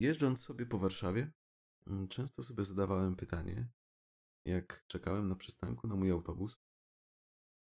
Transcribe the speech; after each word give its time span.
Jeżdżąc 0.00 0.42
sobie 0.42 0.66
po 0.66 0.78
Warszawie, 0.78 1.32
mm, 1.86 2.08
często 2.08 2.42
sobie 2.42 2.64
zadawałem 2.64 3.16
pytanie, 3.16 3.68
jak 4.46 4.86
czekałem 4.86 5.28
na 5.28 5.36
przystanku 5.36 5.86
na 5.86 5.96
mój 5.96 6.10
autobus, 6.10 6.56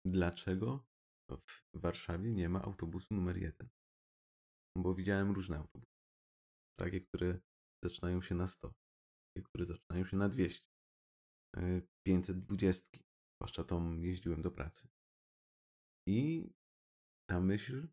dlaczego 0.05 0.87
w 1.31 1.63
Warszawie 1.75 2.33
nie 2.33 2.49
ma 2.49 2.63
autobusu 2.63 3.15
numer 3.15 3.37
jeden? 3.37 3.69
Bo 4.79 4.95
widziałem 4.95 5.31
różne 5.31 5.59
autobusy. 5.59 5.99
Takie, 6.79 7.01
które 7.01 7.41
zaczynają 7.85 8.23
się 8.23 8.35
na 8.35 8.47
100, 8.47 8.75
takie, 9.35 9.45
które 9.45 9.65
zaczynają 9.65 10.05
się 10.05 10.17
na 10.17 10.29
200, 10.29 10.67
520, 12.07 12.99
e, 12.99 13.01
zwłaszcza 13.37 13.65
tą 13.65 14.01
jeździłem 14.01 14.43
do 14.43 14.51
pracy. 14.51 14.89
I 16.09 16.51
ta 17.31 17.41
myśl, 17.41 17.89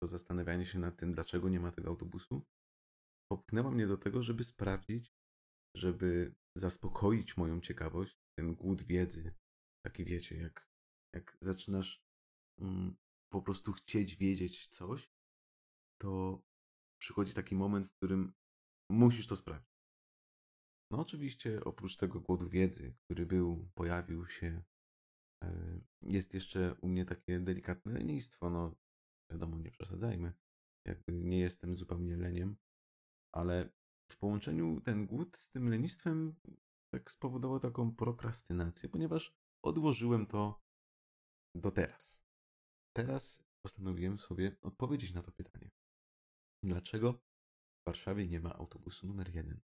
to 0.00 0.06
zastanawianie 0.06 0.66
się 0.66 0.78
nad 0.78 0.96
tym, 0.96 1.12
dlaczego 1.12 1.48
nie 1.48 1.60
ma 1.60 1.72
tego 1.72 1.88
autobusu, 1.88 2.46
popchnęła 3.36 3.70
mnie 3.70 3.86
do 3.86 3.96
tego, 3.96 4.22
żeby 4.22 4.44
sprawdzić, 4.44 5.12
żeby 5.76 6.34
zaspokoić 6.56 7.36
moją 7.36 7.60
ciekawość, 7.60 8.18
ten 8.38 8.54
głód 8.54 8.82
wiedzy. 8.82 9.34
Taki 9.84 10.04
wiecie, 10.04 10.36
jak, 10.36 10.68
jak 11.14 11.36
zaczynasz 11.40 12.02
mm, 12.60 12.96
po 13.32 13.42
prostu 13.42 13.72
chcieć 13.72 14.16
wiedzieć 14.16 14.68
coś, 14.68 15.10
to 16.02 16.42
przychodzi 17.02 17.34
taki 17.34 17.54
moment, 17.54 17.86
w 17.86 17.96
którym 17.96 18.32
musisz 18.90 19.26
to 19.26 19.36
sprawdzić. 19.36 19.74
No 20.90 21.00
oczywiście 21.00 21.64
oprócz 21.64 21.96
tego 21.96 22.20
głodu 22.20 22.48
wiedzy, 22.48 22.94
który 23.04 23.26
był, 23.26 23.68
pojawił 23.74 24.26
się, 24.26 24.62
e, 25.44 25.80
jest 26.02 26.34
jeszcze 26.34 26.74
u 26.82 26.88
mnie 26.88 27.04
takie 27.04 27.40
delikatne 27.40 27.92
lenistwo. 27.92 28.50
No 28.50 28.74
wiadomo, 29.30 29.58
nie 29.58 29.70
przesadzajmy. 29.70 30.32
Jakby 30.86 31.12
nie 31.12 31.38
jestem 31.38 31.76
zupełnie 31.76 32.16
leniem, 32.16 32.56
ale 33.34 33.72
w 34.10 34.16
połączeniu 34.16 34.80
ten 34.80 35.06
głód 35.06 35.36
z 35.36 35.50
tym 35.50 35.68
lenistwem 35.68 36.34
tak 36.90 37.10
spowodował 37.10 37.60
taką 37.60 37.94
prokrastynację, 37.94 38.88
ponieważ 38.88 39.34
odłożyłem 39.62 40.26
to 40.26 40.62
do 41.54 41.70
teraz. 41.70 42.24
Teraz 42.96 43.44
postanowiłem 43.62 44.18
sobie 44.18 44.56
odpowiedzieć 44.62 45.14
na 45.14 45.22
to 45.22 45.32
pytanie. 45.32 45.70
Dlaczego 46.62 47.12
w 47.12 47.86
Warszawie 47.86 48.28
nie 48.28 48.40
ma 48.40 48.54
autobusu 48.54 49.06
numer 49.06 49.34
jeden? 49.34 49.60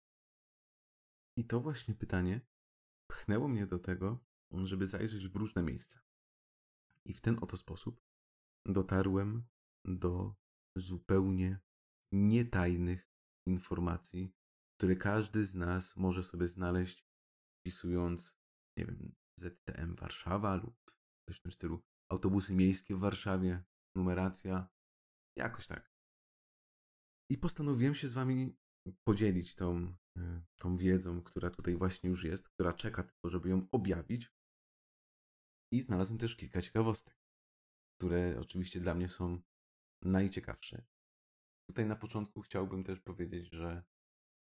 I 1.36 1.44
to 1.44 1.60
właśnie 1.60 1.94
pytanie 1.94 2.40
pchnęło 3.10 3.48
mnie 3.48 3.66
do 3.66 3.78
tego, 3.78 4.24
żeby 4.64 4.86
zajrzeć 4.86 5.28
w 5.28 5.36
różne 5.36 5.62
miejsca. 5.62 6.00
I 7.04 7.14
w 7.14 7.20
ten 7.20 7.38
oto 7.40 7.56
sposób 7.56 8.00
dotarłem 8.66 9.44
do 9.84 10.34
zupełnie 10.76 11.60
nietajnych 12.12 13.13
informacji, 13.46 14.32
które 14.76 14.96
każdy 14.96 15.46
z 15.46 15.54
nas 15.54 15.96
może 15.96 16.24
sobie 16.24 16.48
znaleźć, 16.48 17.06
wpisując, 17.60 18.36
nie 18.78 18.86
wiem, 18.86 19.14
ZTM 19.40 19.94
Warszawa 19.94 20.56
lub 20.56 20.76
coś 21.28 21.36
w 21.36 21.40
tym 21.40 21.52
stylu, 21.52 21.82
autobusy 22.12 22.54
miejskie 22.54 22.96
w 22.96 22.98
Warszawie, 22.98 23.64
numeracja, 23.96 24.68
jakoś 25.38 25.66
tak. 25.66 25.94
I 27.30 27.38
postanowiłem 27.38 27.94
się 27.94 28.08
z 28.08 28.12
wami 28.12 28.56
podzielić 29.04 29.54
tą, 29.54 29.96
e, 30.18 30.42
tą 30.56 30.76
wiedzą, 30.76 31.22
która 31.22 31.50
tutaj 31.50 31.76
właśnie 31.76 32.10
już 32.10 32.24
jest, 32.24 32.48
która 32.48 32.72
czeka 32.72 33.02
tylko, 33.02 33.30
żeby 33.30 33.48
ją 33.48 33.66
objawić. 33.72 34.32
I 35.72 35.80
znalazłem 35.80 36.18
też 36.18 36.36
kilka 36.36 36.62
ciekawostek, 36.62 37.16
które 37.96 38.40
oczywiście 38.40 38.80
dla 38.80 38.94
mnie 38.94 39.08
są 39.08 39.42
najciekawsze. 40.02 40.86
Tutaj 41.66 41.86
na 41.86 41.96
początku 41.96 42.42
chciałbym 42.42 42.84
też 42.84 43.00
powiedzieć, 43.00 43.52
że 43.52 43.82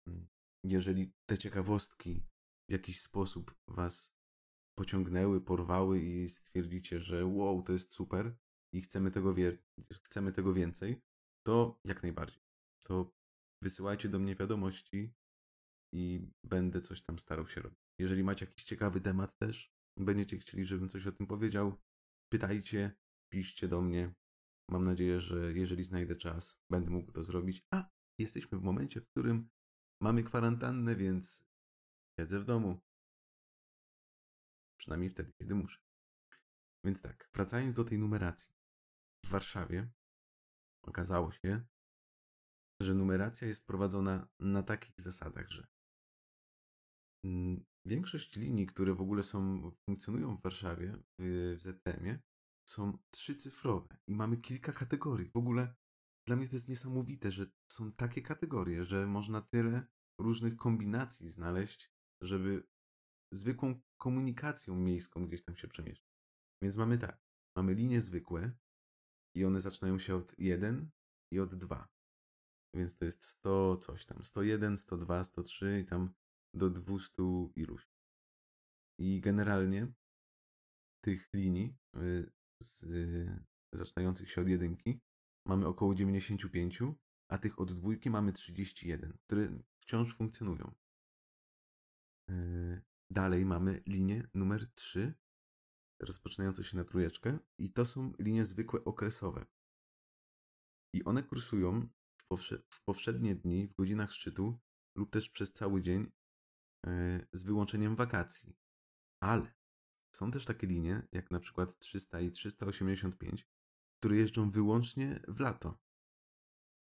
mm, 0.06 0.28
jeżeli 0.64 1.12
te 1.26 1.38
ciekawostki 1.38 2.22
w 2.68 2.72
jakiś 2.72 3.00
sposób 3.00 3.54
was 3.68 4.16
pociągnęły, 4.78 5.40
porwały 5.40 6.00
i 6.00 6.28
stwierdzicie, 6.28 7.00
że 7.00 7.26
wow, 7.26 7.62
to 7.62 7.72
jest 7.72 7.92
super 7.92 8.36
i 8.72 8.80
chcemy 8.80 9.10
tego, 9.10 9.34
chcemy 10.02 10.32
tego 10.32 10.54
więcej, 10.54 11.02
to 11.46 11.80
jak 11.84 12.02
najbardziej. 12.02 12.42
To 12.86 13.14
wysyłajcie 13.62 14.08
do 14.08 14.18
mnie 14.18 14.36
wiadomości 14.36 15.14
i 15.94 16.30
będę 16.44 16.80
coś 16.80 17.02
tam 17.02 17.18
starał 17.18 17.48
się 17.48 17.60
robić. 17.60 17.78
Jeżeli 17.98 18.24
macie 18.24 18.46
jakiś 18.46 18.64
ciekawy 18.64 19.00
temat 19.00 19.38
też, 19.38 19.72
będziecie 19.96 20.38
chcieli, 20.38 20.64
żebym 20.64 20.88
coś 20.88 21.06
o 21.06 21.12
tym 21.12 21.26
powiedział, 21.26 21.76
pytajcie, 22.32 22.96
piszcie 23.32 23.68
do 23.68 23.82
mnie. 23.82 24.14
Mam 24.70 24.84
nadzieję, 24.84 25.20
że 25.20 25.52
jeżeli 25.52 25.84
znajdę 25.84 26.16
czas, 26.16 26.60
będę 26.70 26.90
mógł 26.90 27.12
to 27.12 27.24
zrobić. 27.24 27.66
A 27.74 27.88
jesteśmy 28.18 28.58
w 28.58 28.62
momencie, 28.62 29.00
w 29.00 29.08
którym 29.08 29.48
mamy 30.02 30.22
kwarantannę, 30.22 30.96
więc 30.96 31.46
siedzę 32.20 32.40
w 32.40 32.44
domu. 32.44 32.80
Przynajmniej 34.80 35.10
wtedy, 35.10 35.32
kiedy 35.40 35.54
muszę. 35.54 35.80
Więc 36.84 37.02
tak, 37.02 37.30
wracając 37.34 37.74
do 37.74 37.84
tej 37.84 37.98
numeracji. 37.98 38.52
W 39.26 39.28
Warszawie 39.28 39.90
okazało 40.84 41.32
się, 41.32 41.66
że 42.82 42.94
numeracja 42.94 43.48
jest 43.48 43.66
prowadzona 43.66 44.28
na 44.40 44.62
takich 44.62 45.00
zasadach, 45.00 45.48
że 45.50 45.66
większość 47.86 48.36
linii, 48.36 48.66
które 48.66 48.94
w 48.94 49.00
ogóle 49.00 49.22
są, 49.22 49.70
funkcjonują 49.88 50.36
w 50.36 50.42
Warszawie, 50.42 50.92
w, 51.18 51.54
w 51.58 51.62
ZTM-ie, 51.62 52.22
są 52.68 52.98
trzycyfrowe 53.10 53.96
i 54.06 54.14
mamy 54.14 54.36
kilka 54.36 54.72
kategorii. 54.72 55.30
W 55.30 55.36
ogóle 55.36 55.74
dla 56.26 56.36
mnie 56.36 56.48
to 56.48 56.56
jest 56.56 56.68
niesamowite, 56.68 57.32
że 57.32 57.46
są 57.72 57.92
takie 57.92 58.22
kategorie, 58.22 58.84
że 58.84 59.06
można 59.06 59.42
tyle 59.42 59.86
różnych 60.20 60.56
kombinacji 60.56 61.28
znaleźć, 61.28 61.92
żeby 62.22 62.68
zwykłą 63.32 63.80
komunikacją 64.00 64.76
miejską 64.76 65.22
gdzieś 65.24 65.44
tam 65.44 65.56
się 65.56 65.68
przemieszczać. 65.68 66.12
Więc 66.62 66.76
mamy 66.76 66.98
tak, 66.98 67.20
mamy 67.56 67.74
linie 67.74 68.00
zwykłe 68.00 68.52
i 69.36 69.44
one 69.44 69.60
zaczynają 69.60 69.98
się 69.98 70.16
od 70.16 70.38
1 70.38 70.90
i 71.32 71.40
od 71.40 71.54
2. 71.54 71.88
Więc 72.74 72.96
to 72.96 73.04
jest 73.04 73.24
100 73.24 73.76
coś 73.76 74.06
tam, 74.06 74.24
101, 74.24 74.78
102, 74.78 75.24
103 75.24 75.80
i 75.80 75.84
tam 75.84 76.14
do 76.54 76.70
200 76.70 77.22
iluś. 77.56 77.88
I 79.00 79.20
generalnie 79.20 79.92
tych 81.04 81.28
linii 81.34 81.76
y, 81.96 82.32
z, 82.62 82.86
zaczynających 83.72 84.30
się 84.30 84.40
od 84.40 84.48
jedynki 84.48 85.00
mamy 85.46 85.66
około 85.66 85.94
95, 85.94 86.78
a 87.30 87.38
tych 87.38 87.58
od 87.58 87.72
dwójki 87.72 88.10
mamy 88.10 88.32
31, 88.32 89.18
które 89.26 89.58
wciąż 89.80 90.14
funkcjonują. 90.14 90.74
Yy, 92.28 92.82
dalej 93.10 93.46
mamy 93.46 93.82
linię 93.86 94.28
numer 94.34 94.72
3, 94.74 95.14
rozpoczynającą 96.02 96.62
się 96.62 96.76
na 96.76 96.84
trójeczkę 96.84 97.38
i 97.58 97.72
to 97.72 97.86
są 97.86 98.12
linie 98.18 98.44
zwykłe 98.44 98.84
okresowe. 98.84 99.46
I 100.94 101.04
one 101.04 101.22
kursują 101.22 101.88
w, 102.18 102.26
powsze 102.28 102.62
w 102.70 102.84
powszednie 102.84 103.34
dni, 103.34 103.68
w 103.68 103.74
godzinach 103.74 104.12
szczytu 104.12 104.58
lub 104.96 105.10
też 105.10 105.30
przez 105.30 105.52
cały 105.52 105.82
dzień 105.82 106.12
yy, 106.86 107.26
z 107.32 107.42
wyłączeniem 107.42 107.96
wakacji. 107.96 108.56
Ale 109.22 109.54
są 110.16 110.30
też 110.30 110.44
takie 110.44 110.66
linie, 110.66 111.02
jak 111.12 111.30
na 111.30 111.40
przykład 111.40 111.78
300 111.78 112.20
i 112.20 112.30
385, 112.30 113.46
które 113.98 114.16
jeżdżą 114.16 114.50
wyłącznie 114.50 115.20
w 115.28 115.40
lato. 115.40 115.78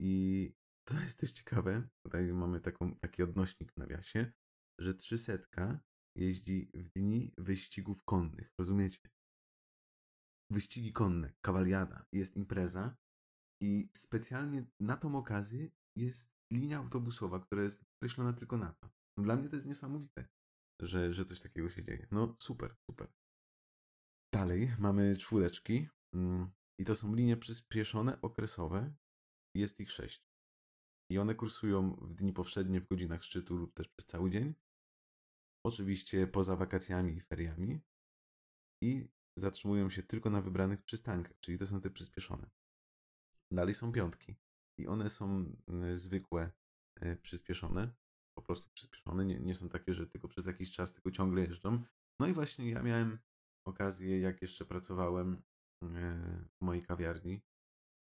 I 0.00 0.52
to 0.88 0.94
jest 1.04 1.18
też 1.20 1.32
ciekawe, 1.32 1.88
tutaj 2.06 2.32
mamy 2.32 2.60
taką, 2.60 2.96
taki 2.96 3.22
odnośnik 3.22 3.72
w 3.72 3.76
nawiasie, 3.76 4.32
że 4.80 4.94
300 4.94 5.80
jeździ 6.16 6.70
w 6.74 6.88
dni 6.88 7.32
wyścigów 7.38 8.04
konnych, 8.04 8.54
rozumiecie? 8.58 9.10
Wyścigi 10.50 10.92
konne, 10.92 11.32
kawaliada, 11.40 12.06
jest 12.12 12.36
impreza 12.36 12.96
i 13.62 13.88
specjalnie 13.96 14.66
na 14.80 14.96
tą 14.96 15.16
okazję 15.16 15.70
jest 15.96 16.30
linia 16.52 16.78
autobusowa, 16.78 17.40
która 17.40 17.62
jest 17.62 17.84
określona 17.96 18.32
tylko 18.32 18.58
na 18.58 18.72
to. 18.72 18.90
No 19.16 19.24
dla 19.24 19.36
mnie 19.36 19.48
to 19.48 19.56
jest 19.56 19.68
niesamowite, 19.68 20.28
że, 20.82 21.12
że 21.12 21.24
coś 21.24 21.40
takiego 21.40 21.68
się 21.68 21.84
dzieje. 21.84 22.06
No 22.10 22.36
super, 22.40 22.76
super. 22.90 23.08
Dalej 24.34 24.72
mamy 24.78 25.16
czwóreczki 25.16 25.88
mm, 26.14 26.50
i 26.78 26.84
to 26.84 26.94
są 26.94 27.14
linie 27.14 27.36
przyspieszone, 27.36 28.20
okresowe. 28.20 28.94
Jest 29.54 29.80
ich 29.80 29.90
sześć. 29.90 30.26
I 31.10 31.18
one 31.18 31.34
kursują 31.34 31.96
w 31.96 32.14
dni 32.14 32.32
powszednie, 32.32 32.80
w 32.80 32.88
godzinach 32.88 33.24
szczytu 33.24 33.56
lub 33.56 33.74
też 33.74 33.88
przez 33.88 34.06
cały 34.06 34.30
dzień. 34.30 34.54
Oczywiście 35.66 36.26
poza 36.26 36.56
wakacjami 36.56 37.16
i 37.16 37.20
feriami. 37.20 37.80
I 38.82 39.08
zatrzymują 39.36 39.90
się 39.90 40.02
tylko 40.02 40.30
na 40.30 40.40
wybranych 40.40 40.82
przystankach, 40.82 41.40
czyli 41.40 41.58
to 41.58 41.66
są 41.66 41.80
te 41.80 41.90
przyspieszone. 41.90 42.50
Dalej 43.50 43.74
są 43.74 43.92
piątki. 43.92 44.36
I 44.78 44.86
one 44.86 45.10
są 45.10 45.52
mm, 45.68 45.96
zwykłe, 45.96 46.52
e, 47.00 47.16
przyspieszone. 47.16 47.94
Po 48.34 48.42
prostu 48.42 48.70
przyspieszone. 48.74 49.24
Nie, 49.24 49.40
nie 49.40 49.54
są 49.54 49.68
takie, 49.68 49.94
że 49.94 50.06
tylko 50.06 50.28
przez 50.28 50.46
jakiś 50.46 50.72
czas, 50.72 50.94
tylko 50.94 51.10
ciągle 51.10 51.42
jeżdżą. 51.42 51.84
No 52.20 52.26
i 52.26 52.32
właśnie 52.32 52.70
ja 52.70 52.82
miałem 52.82 53.18
okazję, 53.64 54.20
jak 54.20 54.42
jeszcze 54.42 54.64
pracowałem 54.64 55.34
e, 55.34 55.38
w 56.58 56.60
mojej 56.60 56.82
kawiarni, 56.82 57.42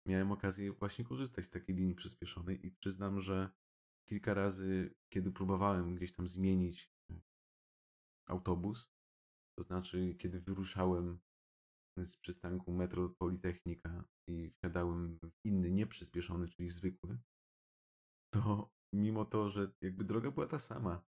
miałem 0.06 0.32
okazję 0.32 0.72
właśnie 0.72 1.04
korzystać 1.04 1.44
z 1.46 1.50
takiej 1.50 1.76
linii 1.76 1.94
przyspieszonej 1.94 2.66
i 2.66 2.70
przyznam, 2.70 3.20
że 3.20 3.50
kilka 4.08 4.34
razy, 4.34 4.94
kiedy 5.12 5.32
próbowałem 5.32 5.94
gdzieś 5.94 6.12
tam 6.12 6.28
zmienić 6.28 6.92
autobus, 8.26 8.90
to 9.58 9.62
znaczy, 9.62 10.14
kiedy 10.14 10.40
wyruszałem 10.40 11.18
z 11.96 12.16
przystanku 12.16 12.72
metro 12.72 13.08
Politechnika 13.08 14.04
i 14.28 14.50
wsiadałem 14.50 15.18
w 15.18 15.44
inny, 15.44 15.70
nieprzyspieszony, 15.70 16.48
czyli 16.48 16.68
zwykły, 16.68 17.18
to 18.34 18.70
mimo 18.92 19.24
to, 19.24 19.48
że 19.48 19.72
jakby 19.80 20.04
droga 20.04 20.30
była 20.30 20.46
ta 20.46 20.58
sama, 20.58 21.04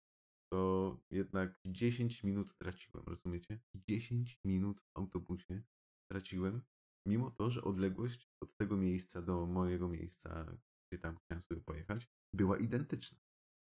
to 0.52 1.00
jednak 1.10 1.60
10 1.66 2.25
minut 2.25 2.54
traciłem, 2.54 3.04
rozumiecie? 3.06 3.60
10 3.88 4.40
minut 4.44 4.81
w 4.81 4.90
autobusie 4.94 5.62
traciłem, 6.10 6.62
mimo 7.06 7.31
to, 7.31 7.50
że 7.50 7.64
odległość 7.64 8.31
od 8.40 8.56
tego 8.56 8.76
miejsca 8.76 9.22
do 9.22 9.46
mojego 9.46 9.88
miejsca, 9.88 10.56
gdzie 10.90 10.98
tam 10.98 11.16
chciałem 11.16 11.43
sobie 11.43 11.60
pojechać, 11.60 12.08
była 12.32 12.58
identyczna. 12.58 13.19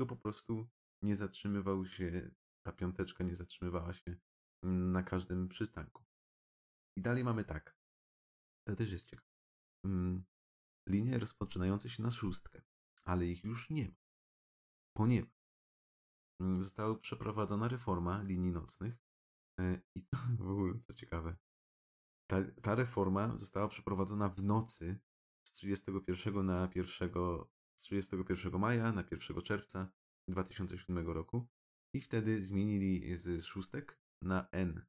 To 0.01 0.06
po 0.06 0.15
prostu 0.15 0.69
nie 1.03 1.15
zatrzymywał 1.15 1.85
się, 1.85 2.31
ta 2.65 2.71
piąteczka 2.71 3.24
nie 3.24 3.35
zatrzymywała 3.35 3.94
się 3.94 4.17
na 4.63 5.03
każdym 5.03 5.47
przystanku. 5.47 6.03
I 6.97 7.01
dalej 7.01 7.24
mamy 7.24 7.44
tak. 7.44 7.77
To 8.67 8.75
też 8.75 8.91
jest 8.91 9.09
ciekawe. 9.09 9.31
Mm, 9.85 10.24
linie 10.89 11.19
rozpoczynające 11.19 11.89
się 11.89 12.03
na 12.03 12.12
szóstkę, 12.12 12.62
ale 13.03 13.27
ich 13.27 13.44
już 13.44 13.69
nie 13.69 13.88
ma. 13.89 14.01
Ponieważ 14.97 15.40
została 16.57 16.95
przeprowadzona 16.95 17.67
reforma 17.67 18.21
linii 18.21 18.51
nocnych 18.51 18.99
e, 19.59 19.81
i 19.95 20.05
to 20.05 20.17
w 20.45 20.51
ogóle, 20.51 20.79
co 20.88 20.93
ciekawe, 20.93 21.35
ta, 22.29 22.38
ta 22.61 22.75
reforma 22.75 23.38
została 23.38 23.67
przeprowadzona 23.67 24.29
w 24.29 24.43
nocy 24.43 24.99
z 25.47 25.53
31 25.53 26.45
na 26.45 26.69
1, 26.75 27.11
z 27.79 27.83
31 27.83 28.59
maja 28.59 28.91
na 28.91 29.03
1 29.11 29.41
czerwca 29.41 29.91
2007 30.29 31.07
roku 31.07 31.47
i 31.95 32.01
wtedy 32.01 32.41
zmienili 32.41 33.17
z 33.17 33.45
szóstek 33.45 33.99
na 34.23 34.47
N, 34.51 34.85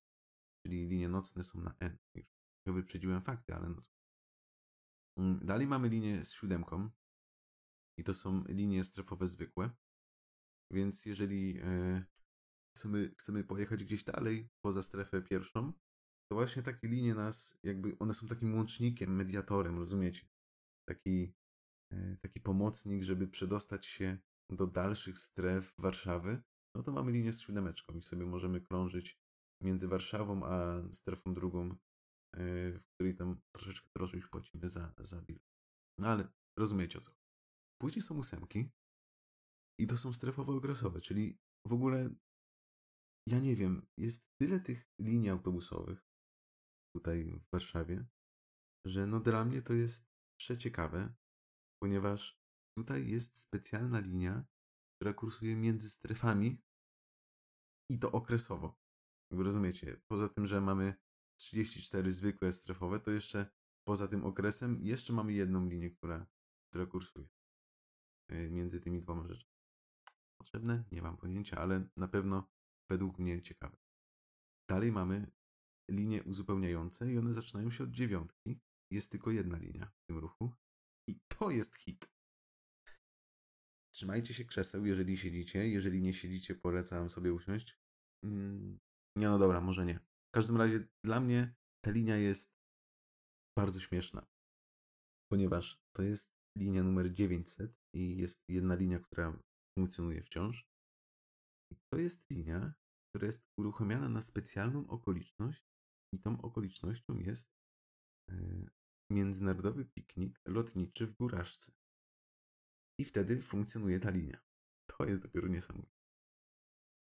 czyli 0.67 0.87
linie 0.87 1.09
nocne 1.09 1.45
są 1.45 1.61
na 1.61 1.75
N. 1.81 1.99
Już 2.67 2.77
wyprzedziłem 2.77 3.23
fakty, 3.23 3.55
ale 3.55 3.69
no 3.69 3.83
mm, 5.19 5.47
Dalej 5.47 5.67
mamy 5.67 5.89
linię 5.89 6.25
z 6.25 6.33
siódemką 6.33 6.91
i 7.99 8.05
to 8.05 8.15
są 8.15 8.45
linie 8.49 8.85
strefowe 8.85 9.27
zwykłe, 9.27 9.71
więc 10.73 11.07
jeżeli 11.07 11.59
e, 11.63 12.05
chcemy, 12.77 13.15
chcemy 13.19 13.45
pojechać 13.45 13.85
gdzieś 13.85 14.05
dalej, 14.05 14.49
poza 14.65 14.83
strefę 14.83 15.23
pierwszą, 15.23 15.73
to 16.31 16.35
właśnie 16.37 16.63
takie 16.63 16.89
linie 16.89 17.15
nas, 17.15 17.59
jakby 17.63 17.99
one 17.99 18.15
są 18.15 18.29
takim 18.29 18.55
łącznikiem, 18.55 19.17
mediatorem, 19.17 19.79
rozumiecie? 19.79 20.29
Taki, 20.89 21.35
e, 21.93 22.17
taki 22.17 22.41
pomocnik, 22.41 23.03
żeby 23.03 23.29
przedostać 23.29 23.87
się 23.87 24.19
do 24.51 24.67
dalszych 24.67 25.19
stref 25.19 25.75
Warszawy, 25.79 26.43
no 26.77 26.83
to 26.83 26.93
mamy 26.93 27.13
linię 27.13 27.33
z 27.33 27.41
siódemeczką 27.41 27.95
i 27.95 28.03
sobie 28.03 28.27
możemy 28.27 28.61
krążyć 28.61 29.19
między 29.63 29.89
Warszawą 29.89 30.45
a 30.45 30.83
strefą 30.93 31.35
drugą, 31.35 31.71
e, 31.71 31.77
w 32.73 32.85
której 32.95 33.15
tam 33.15 33.41
troszeczkę 33.53 33.89
drożej 33.97 34.21
już 34.21 34.31
płacimy 34.31 34.69
za, 34.69 34.95
za 34.99 35.23
bilet. 35.23 35.43
No 35.99 36.09
ale 36.09 36.29
rozumiecie 36.59 36.99
o 36.99 37.01
co. 37.01 37.13
Później 37.81 38.03
są 38.03 38.19
ósemki 38.19 38.71
i 39.79 39.87
to 39.87 39.97
są 39.97 40.11
strefowo-okresowe, 40.11 41.01
czyli 41.01 41.39
w 41.67 41.73
ogóle 41.73 42.11
ja 43.29 43.39
nie 43.39 43.57
wiem, 43.57 43.87
jest 43.99 44.23
tyle 44.41 44.61
tych 44.61 44.85
linii 45.01 45.31
autobusowych 45.31 46.07
tutaj 46.97 47.25
w 47.25 47.51
Warszawie, 47.53 48.07
że 48.87 49.07
no 49.07 49.21
dla 49.21 49.45
mnie 49.45 49.63
to 49.63 49.73
jest 49.73 50.05
przeciekawe, 50.41 51.15
ponieważ 51.83 52.39
tutaj 52.79 53.09
jest 53.09 53.39
specjalna 53.39 54.01
linia, 54.01 54.45
która 54.95 55.15
kursuje 55.15 55.57
między 55.57 55.91
strefami 55.91 56.63
i 57.91 57.99
to 57.99 58.13
okresowo. 58.13 58.79
Rozumiecie? 59.33 60.01
Poza 60.11 60.29
tym, 60.29 60.47
że 60.47 60.61
mamy 60.61 60.95
34 61.41 62.13
zwykłe 62.13 62.53
strefowe, 62.53 63.01
to 63.01 63.11
jeszcze 63.11 63.51
poza 63.89 64.09
tym 64.09 64.25
okresem 64.25 64.83
jeszcze 64.83 65.13
mamy 65.13 65.33
jedną 65.33 65.69
linię, 65.69 65.91
która, 65.91 66.27
która 66.71 66.87
kursuje 66.87 67.29
e, 68.29 68.51
między 68.51 68.81
tymi 68.81 69.01
dwoma 69.01 69.29
rzeczami. 69.29 69.52
Potrzebne? 70.43 70.85
Nie 70.93 71.03
mam 71.03 71.17
pojęcia, 71.17 71.57
ale 71.57 71.89
na 71.97 72.09
pewno 72.09 72.49
według 72.91 73.19
mnie 73.19 73.43
ciekawe. 73.43 73.77
Dalej 74.71 74.93
mamy 74.93 75.31
linie 75.91 76.23
uzupełniające 76.23 77.13
i 77.13 77.19
one 77.19 77.33
zaczynają 77.33 77.71
się 77.71 77.85
od 77.85 77.91
dziewiątki. 77.91 78.61
Jest 78.93 79.11
tylko 79.11 79.31
jedna 79.31 79.59
linia 79.59 79.87
w 79.87 80.07
tym 80.07 80.19
ruchu. 80.19 80.53
I 81.09 81.21
to 81.29 81.51
jest 81.51 81.77
hit. 81.77 82.09
Trzymajcie 83.95 84.35
się 84.35 84.45
krzeseł, 84.45 84.87
jeżeli 84.87 85.17
siedzicie. 85.17 85.69
Jeżeli 85.69 86.03
nie 86.03 86.15
siedzicie, 86.15 86.55
polecam 86.55 87.11
sobie 87.11 87.33
usiąść. 87.33 87.79
Mm, 88.25 88.79
nie, 89.17 89.29
no 89.29 89.39
dobra, 89.39 89.61
może 89.61 89.85
nie. 89.87 89.99
W 90.29 90.35
każdym 90.35 90.57
razie 90.57 90.89
dla 91.05 91.21
mnie 91.21 91.55
ta 91.85 91.91
linia 91.91 92.17
jest 92.17 92.51
bardzo 93.59 93.81
śmieszna, 93.81 94.27
ponieważ 95.33 95.79
to 95.97 96.03
jest 96.03 96.31
linia 96.59 96.83
numer 96.83 97.13
900 97.13 97.73
i 97.95 98.17
jest 98.17 98.41
jedna 98.49 98.75
linia, 98.75 98.99
która 98.99 99.39
funkcjonuje 99.79 100.23
wciąż. 100.23 100.69
I 101.71 101.77
to 101.91 101.99
jest 101.99 102.31
linia, 102.31 102.75
która 103.09 103.27
jest 103.27 103.47
uruchomiona 103.57 104.09
na 104.09 104.23
specjalną 104.23 104.87
okoliczność 104.87 105.65
i 106.15 106.21
tą 106.21 106.41
okolicznością 106.41 107.19
jest 107.19 107.51
e, 108.29 108.67
międzynarodowy 109.11 109.85
piknik 109.85 110.41
lotniczy 110.47 111.07
w 111.07 111.17
Góraszce. 111.17 111.73
I 112.99 113.05
wtedy 113.05 113.41
funkcjonuje 113.41 114.01
ta 114.01 114.11
linia. 114.11 114.41
To 114.87 115.05
jest 115.05 115.23
dopiero 115.23 115.49
niesamowite. 115.49 116.03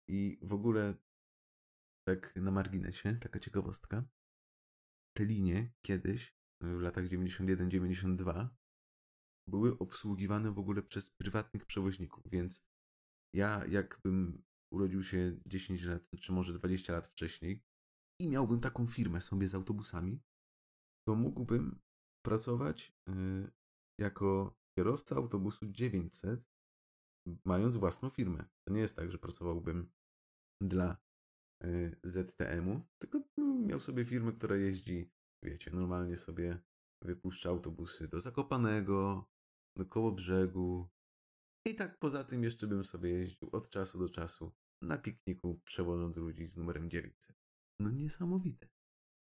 I 0.08 0.40
w 0.42 0.54
ogóle 0.54 0.96
tak 2.08 2.36
na 2.36 2.52
marginesie, 2.52 3.16
taka 3.16 3.40
ciekawostka. 3.40 4.04
Te 5.18 5.26
linie 5.26 5.74
kiedyś, 5.82 6.36
w 6.62 6.80
latach 6.80 7.06
91-92, 7.06 8.48
były 9.52 9.78
obsługiwane 9.78 10.52
w 10.52 10.60
ogóle 10.60 10.82
przez 10.84 11.10
prywatnych 11.10 11.66
przewoźników, 11.66 12.24
więc 12.32 12.64
ja 13.36 13.66
jakbym 13.66 14.44
urodził 14.74 15.04
się 15.04 15.38
10 15.46 15.84
lat, 15.84 16.04
czy 16.22 16.32
może 16.32 16.54
20 16.54 16.94
lat 16.94 17.08
wcześniej 17.08 17.64
i 18.22 18.30
miałbym 18.30 18.60
taką 18.60 18.88
firmę 18.88 19.22
sobie 19.22 19.48
z 19.48 19.56
autobusami, 19.56 20.22
to 21.08 21.16
mógłbym 21.16 21.80
pracować 22.26 22.94
yy, 23.08 23.52
jako 24.00 24.58
kierowca 24.78 25.16
autobusu 25.16 25.66
900, 25.66 26.44
mając 27.46 27.76
własną 27.76 28.10
firmę. 28.10 28.46
To 28.68 28.74
nie 28.74 28.82
jest 28.82 28.96
tak, 28.96 29.12
że 29.12 29.18
pracowałbym 29.18 29.92
dla 30.62 30.98
Y, 31.64 31.96
ZTM-u, 32.04 32.82
tylko 33.02 33.22
miał 33.68 33.80
sobie 33.80 34.06
firmę, 34.06 34.32
która 34.32 34.56
jeździ, 34.56 35.12
wiecie, 35.44 35.72
normalnie 35.72 36.18
sobie 36.18 36.60
wypuszcza 37.02 37.50
autobusy 37.50 38.08
do 38.08 38.20
Zakopanego, 38.20 39.30
koło 39.90 40.12
brzegu. 40.12 40.90
I 41.66 41.76
tak 41.76 42.00
poza 42.00 42.24
tym 42.24 42.44
jeszcze 42.44 42.68
bym 42.68 42.86
sobie 42.86 43.10
jeździł 43.10 43.50
od 43.52 43.70
czasu 43.70 44.00
do 44.00 44.10
czasu 44.10 44.52
na 44.82 44.98
pikniku, 44.98 45.62
przewożąc 45.66 46.18
ludzi 46.18 46.48
z 46.48 46.58
numerem 46.58 46.90
900. 46.90 47.36
No 47.80 47.92
niesamowite. 47.92 48.70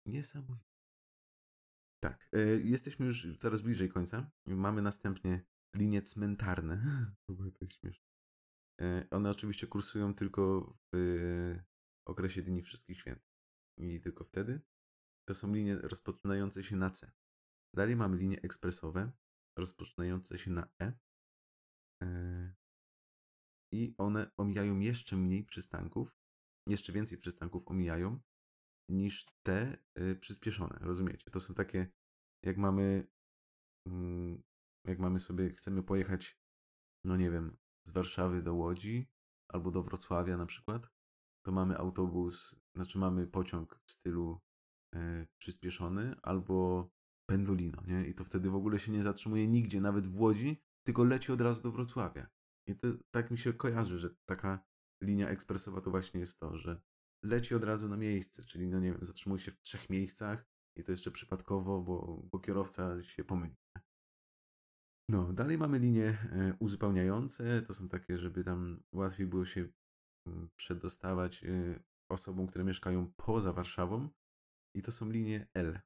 Niesamowite. 0.06 0.76
Tak, 2.00 2.28
y, 2.36 2.62
jesteśmy 2.64 3.06
już 3.06 3.28
coraz 3.38 3.62
bliżej 3.62 3.88
końca. 3.88 4.30
Mamy 4.46 4.82
następnie 4.82 5.44
linie 5.76 6.02
cmentarne. 6.02 6.76
To 7.26 7.34
jest 7.60 7.74
śmieszne. 7.74 8.06
Y, 8.82 9.08
one 9.10 9.30
oczywiście 9.30 9.66
kursują 9.66 10.14
tylko 10.14 10.74
w 10.94 11.56
okresie 12.06 12.42
Dni 12.42 12.62
Wszystkich 12.62 12.98
Świętych. 12.98 13.36
I 13.78 14.00
tylko 14.00 14.24
wtedy 14.24 14.60
to 15.28 15.34
są 15.34 15.54
linie 15.54 15.76
rozpoczynające 15.76 16.64
się 16.64 16.76
na 16.76 16.90
C. 16.90 17.12
Dalej 17.74 17.96
mamy 17.96 18.16
linie 18.16 18.42
ekspresowe 18.42 19.12
rozpoczynające 19.56 20.38
się 20.38 20.50
na 20.50 20.68
E. 20.82 20.92
e 22.02 22.54
I 23.72 23.94
one 23.98 24.30
omijają 24.36 24.80
jeszcze 24.80 25.16
mniej 25.16 25.44
przystanków, 25.44 26.16
jeszcze 26.68 26.92
więcej 26.92 27.18
przystanków 27.18 27.68
omijają 27.68 28.20
niż 28.90 29.26
te 29.42 29.78
e, 29.94 30.14
przyspieszone. 30.14 30.78
Rozumiecie? 30.80 31.30
To 31.30 31.40
są 31.40 31.54
takie, 31.54 31.90
jak 32.44 32.56
mamy, 32.56 33.06
mm, 33.86 34.42
jak 34.86 34.98
mamy 34.98 35.20
sobie, 35.20 35.50
chcemy 35.50 35.82
pojechać, 35.82 36.38
no 37.04 37.16
nie 37.16 37.30
wiem, 37.30 37.56
z 37.86 37.90
Warszawy 37.90 38.42
do 38.42 38.54
Łodzi 38.54 39.08
albo 39.52 39.70
do 39.70 39.82
Wrocławia 39.82 40.36
na 40.36 40.46
przykład, 40.46 40.90
to 41.46 41.52
mamy 41.52 41.78
autobus, 41.78 42.56
znaczy 42.74 42.98
mamy 42.98 43.26
pociąg 43.26 43.80
w 43.86 43.92
stylu 43.92 44.40
e, 44.94 45.26
przyspieszony 45.38 46.14
albo 46.22 46.88
pendolino, 47.26 47.82
nie? 47.86 48.06
I 48.06 48.14
to 48.14 48.24
wtedy 48.24 48.50
w 48.50 48.54
ogóle 48.54 48.78
się 48.78 48.92
nie 48.92 49.02
zatrzymuje 49.02 49.48
nigdzie, 49.48 49.80
nawet 49.80 50.06
w 50.06 50.20
Łodzi, 50.20 50.62
tylko 50.86 51.04
leci 51.04 51.32
od 51.32 51.40
razu 51.40 51.62
do 51.62 51.72
Wrocławia. 51.72 52.28
I 52.66 52.76
to 52.76 52.88
tak 53.10 53.30
mi 53.30 53.38
się 53.38 53.52
kojarzy, 53.52 53.98
że 53.98 54.10
taka 54.24 54.64
linia 55.02 55.28
ekspresowa 55.28 55.80
to 55.80 55.90
właśnie 55.90 56.20
jest 56.20 56.38
to, 56.38 56.56
że 56.56 56.80
leci 57.24 57.54
od 57.54 57.64
razu 57.64 57.88
na 57.88 57.96
miejsce, 57.96 58.42
czyli 58.44 58.68
no 58.68 58.80
nie 58.80 58.92
wiem, 58.92 59.04
zatrzymuje 59.04 59.40
się 59.40 59.50
w 59.50 59.60
trzech 59.60 59.90
miejscach 59.90 60.46
i 60.76 60.84
to 60.84 60.92
jeszcze 60.92 61.10
przypadkowo, 61.10 61.80
bo, 61.80 62.22
bo 62.32 62.38
kierowca 62.38 63.02
się 63.02 63.24
pomyli. 63.24 63.56
No, 65.08 65.32
dalej 65.32 65.58
mamy 65.58 65.78
linie 65.78 66.04
e, 66.32 66.56
uzupełniające. 66.58 67.62
To 67.62 67.74
są 67.74 67.88
takie, 67.88 68.18
żeby 68.18 68.44
tam 68.44 68.82
łatwiej 68.92 69.26
było 69.26 69.44
się 69.44 69.68
mm, 70.26 70.48
przedostawać 70.56 71.44
e, 71.44 71.80
osobom, 72.10 72.46
które 72.46 72.64
mieszkają 72.64 73.12
poza 73.16 73.52
Warszawą. 73.52 74.08
I 74.74 74.82
to 74.82 74.92
są 74.92 75.10
linie 75.10 75.48
L. 75.54 75.80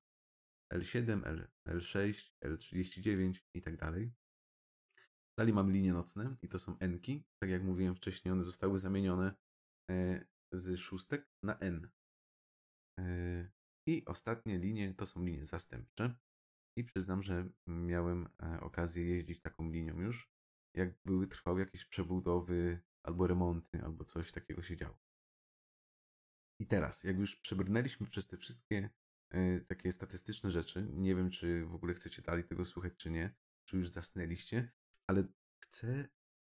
L7, 0.74 1.26
L, 1.26 1.48
L6, 1.68 2.32
L39 2.44 3.38
i 3.54 3.62
tak 3.62 3.76
dalej. 3.76 4.12
Dalej 5.38 5.54
mamy 5.54 5.72
linie 5.72 5.92
nocne 5.92 6.36
i 6.42 6.48
to 6.48 6.58
są 6.58 6.78
N-ki. 6.78 7.24
Tak 7.42 7.50
jak 7.50 7.62
mówiłem 7.62 7.94
wcześniej, 7.94 8.32
one 8.32 8.42
zostały 8.42 8.78
zamienione 8.78 9.34
e, 9.90 10.24
z 10.52 10.78
szóstek 10.78 11.28
na 11.42 11.58
N. 11.58 11.90
I 13.86 14.04
ostatnie 14.06 14.58
linie 14.58 14.94
to 14.94 15.06
są 15.06 15.24
linie 15.24 15.44
zastępcze. 15.44 16.14
I 16.78 16.84
przyznam, 16.84 17.22
że 17.22 17.48
miałem 17.66 18.28
e, 18.42 18.60
okazję 18.60 19.04
jeździć 19.04 19.40
taką 19.40 19.70
linią 19.70 20.00
już, 20.00 20.30
jak 20.76 20.98
były 21.04 21.26
trwały 21.26 21.60
jakieś 21.60 21.84
przebudowy 21.84 22.80
albo 23.06 23.26
remonty, 23.26 23.82
albo 23.82 24.04
coś 24.04 24.32
takiego 24.32 24.62
się 24.62 24.76
działo. 24.76 24.98
I 26.60 26.66
teraz, 26.66 27.04
jak 27.04 27.18
już 27.18 27.36
przebrnęliśmy 27.36 28.06
przez 28.06 28.28
te 28.28 28.36
wszystkie 28.36 28.90
takie 29.68 29.92
statystyczne 29.92 30.50
rzeczy, 30.50 30.88
nie 30.92 31.14
wiem, 31.14 31.30
czy 31.30 31.66
w 31.66 31.74
ogóle 31.74 31.94
chcecie 31.94 32.22
dalej 32.22 32.44
tego 32.44 32.64
słuchać, 32.64 32.92
czy 32.96 33.10
nie, 33.10 33.34
czy 33.64 33.76
już 33.76 33.88
zasnęliście, 33.88 34.72
ale 35.06 35.24
chcę 35.64 36.08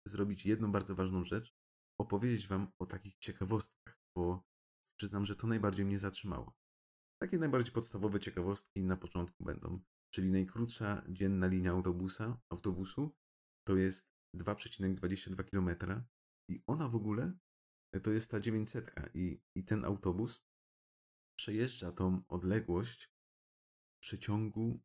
zrobić 0.07 0.45
jedną 0.45 0.71
bardzo 0.71 0.95
ważną 0.95 1.25
rzecz, 1.25 1.55
opowiedzieć 2.01 2.47
Wam 2.47 2.71
o 2.79 2.85
takich 2.85 3.17
ciekawostkach, 3.17 3.99
bo 4.15 4.43
przyznam, 4.99 5.25
że 5.25 5.35
to 5.35 5.47
najbardziej 5.47 5.85
mnie 5.85 5.99
zatrzymało. 5.99 6.53
Takie 7.21 7.37
najbardziej 7.37 7.73
podstawowe 7.73 8.19
ciekawostki 8.19 8.83
na 8.83 8.97
początku 8.97 9.43
będą 9.43 9.79
czyli 10.13 10.31
najkrótsza 10.31 11.03
dzienna 11.09 11.47
linia 11.47 11.71
autobusa, 11.71 12.41
autobusu 12.49 13.15
to 13.67 13.75
jest 13.75 14.05
2,22 14.35 15.43
km 15.43 15.95
i 16.49 16.63
ona 16.67 16.89
w 16.89 16.95
ogóle 16.95 17.33
to 18.03 18.11
jest 18.11 18.31
ta 18.31 18.39
900 18.39 18.91
i, 19.13 19.41
i 19.55 19.63
ten 19.65 19.85
autobus 19.85 20.41
przejeżdża 21.39 21.91
tą 21.91 22.21
odległość 22.27 23.05
w 23.95 23.99
przeciągu 23.99 24.79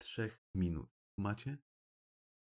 3 0.00 0.30
minut. 0.54 0.90
Macie? 1.18 1.58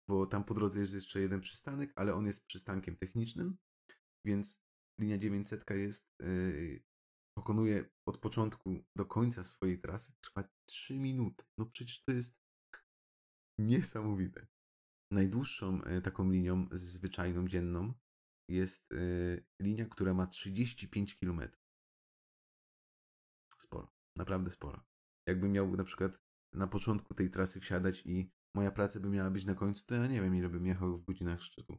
Bo 0.10 0.26
tam 0.26 0.44
po 0.44 0.54
drodze 0.54 0.80
jest 0.80 0.94
jeszcze 0.94 1.20
jeden 1.20 1.42
przystanek, 1.42 1.94
ale 1.96 2.14
on 2.14 2.26
jest 2.26 2.46
przystankiem 2.46 2.96
technicznym, 2.96 3.58
więc 4.26 4.62
linia 5.00 5.18
900 5.18 5.70
jest 5.70 6.06
yy, 6.20 6.84
pokonuje 7.38 7.90
od 8.06 8.18
początku 8.18 8.84
do 8.96 9.06
końca 9.06 9.44
swojej 9.44 9.80
trasy, 9.80 10.14
trwa 10.22 10.44
3 10.66 11.00
minuty. 11.00 11.46
No 11.58 11.66
przecież 11.66 12.04
to 12.04 12.12
jest 12.12 12.36
niesamowite. 13.60 14.48
Najdłuższą 15.12 15.84
e, 15.84 16.02
taką 16.02 16.32
linią 16.32 16.68
zwyczajną, 16.72 17.48
dzienną 17.48 17.94
jest 18.50 18.92
e, 18.92 18.98
linia, 19.62 19.86
która 19.86 20.14
ma 20.14 20.28
35 20.28 21.16
km. 21.16 21.61
Naprawdę 24.18 24.52
sporo. 24.52 24.84
Jakbym 25.28 25.52
miał 25.52 25.76
na 25.76 25.84
przykład 25.84 26.22
na 26.54 26.68
początku 26.68 27.14
tej 27.14 27.30
trasy 27.30 27.60
wsiadać 27.60 28.06
i 28.06 28.32
moja 28.56 28.72
praca 28.72 29.00
by 29.00 29.10
miała 29.10 29.32
być 29.32 29.46
na 29.46 29.56
końcu, 29.56 29.86
to 29.86 29.96
ja 29.96 30.08
nie 30.08 30.22
wiem, 30.22 30.36
ile 30.36 30.50
bym 30.50 30.66
jechał 30.66 30.98
w 30.98 31.06
godzinach 31.06 31.42
szczytu. 31.42 31.78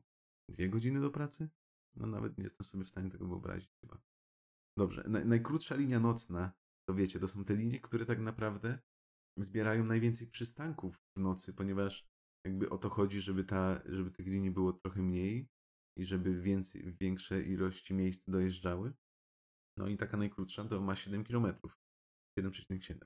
Dwie 0.48 0.68
godziny 0.68 1.00
do 1.00 1.10
pracy? 1.10 1.50
No 1.94 2.06
nawet 2.06 2.38
nie 2.38 2.44
jestem 2.44 2.64
sobie 2.64 2.84
w 2.84 2.88
stanie 2.88 3.10
tego 3.10 3.28
wyobrazić 3.28 3.70
chyba. 3.80 4.00
Dobrze, 4.78 5.04
najkrótsza 5.08 5.76
linia 5.76 6.00
nocna, 6.00 6.52
to 6.88 6.94
wiecie, 6.94 7.20
to 7.20 7.28
są 7.28 7.44
te 7.44 7.54
linie, 7.54 7.80
które 7.80 8.06
tak 8.06 8.18
naprawdę 8.18 8.78
zbierają 9.38 9.84
najwięcej 9.84 10.26
przystanków 10.26 10.96
w 11.16 11.20
nocy, 11.20 11.54
ponieważ 11.54 12.06
jakby 12.46 12.70
o 12.70 12.78
to 12.78 12.90
chodzi, 12.90 13.20
żeby, 13.20 13.44
ta, 13.44 13.82
żeby 13.84 14.10
tych 14.10 14.26
linii 14.26 14.50
było 14.50 14.72
trochę 14.72 15.02
mniej 15.02 15.48
i 15.98 16.04
żeby 16.04 16.40
więcej, 16.40 16.96
większe 17.00 17.42
ilości 17.42 17.94
miejsc 17.94 18.30
dojeżdżały. 18.30 18.92
No 19.76 19.88
i 19.88 19.96
taka 19.96 20.16
najkrótsza 20.16 20.64
to 20.64 20.80
ma 20.80 20.96
7 20.96 21.24
km. 21.24 21.54
7,7. 22.38 22.98